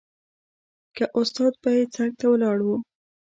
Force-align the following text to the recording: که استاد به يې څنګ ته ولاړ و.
که 0.95 1.05
استاد 1.19 1.53
به 1.61 1.69
يې 1.77 1.83
څنګ 1.95 2.11
ته 2.19 2.25
ولاړ 2.31 2.57
و. 2.65 2.69